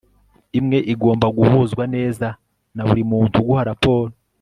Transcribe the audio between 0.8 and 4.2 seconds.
igomba guhuzwa neza na buri muntu uguha raporo